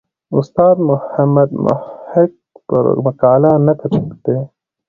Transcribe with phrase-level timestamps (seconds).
[0.39, 2.31] استاد محمد محق
[2.67, 3.93] پر مقاله نقد
[4.23, 4.37] دی.